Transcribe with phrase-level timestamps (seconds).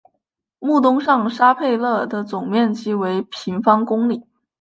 [0.57, 4.23] 穆东上沙佩勒的总面积为平方公里。